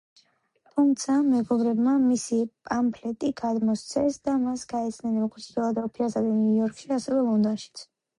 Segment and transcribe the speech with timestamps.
[0.69, 7.85] თუმცა, მეგობრებმა მისი პამფლეტი გამოსცეს და მას გაეცნენ როგორც ფილადელფიასა და ნიუ-იორკში, ასევე ლონდონშიც.